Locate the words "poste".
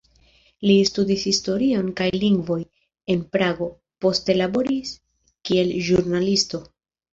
4.07-4.39